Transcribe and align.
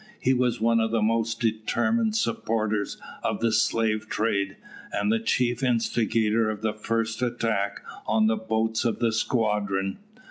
He 0.19 0.33
was 0.33 0.59
one 0.59 0.79
of 0.79 0.89
the 0.89 1.03
most 1.03 1.39
determined 1.39 2.15
supporters 2.15 2.97
of 3.21 3.39
the 3.39 3.51
slave 3.51 4.09
trade, 4.09 4.57
and 4.91 5.11
the 5.11 5.19
chief 5.19 5.61
instigator 5.61 6.49
of 6.49 6.61
the 6.63 6.73
first 6.73 7.21
attack 7.21 7.83
on 8.07 8.25
the 8.25 8.35
boats 8.35 8.83
of 8.83 8.97
the 8.97 9.11
squadron. 9.11 9.99